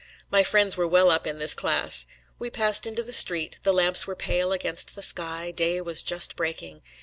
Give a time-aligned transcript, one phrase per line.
[0.31, 2.07] My friends were well up in this class.
[2.39, 6.35] We passed into the street; the lamps were pale against the sky; day was just
[6.35, 6.81] breaking.